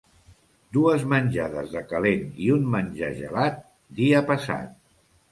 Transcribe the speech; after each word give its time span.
Dues 0.75 1.03
menjades 1.09 1.67
de 1.73 1.83
calent 1.91 2.23
i 2.45 2.49
un 2.55 2.65
menjar 2.77 3.11
gelat, 3.19 3.59
dia 3.99 4.23
passat. 4.31 4.73